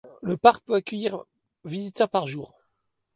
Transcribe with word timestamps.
Le 0.23 0.35
parc 0.35 0.65
peut 0.65 0.73
accueillir 0.73 1.25
visiteurs 1.63 2.09
par 2.09 2.25
jour. 2.25 2.57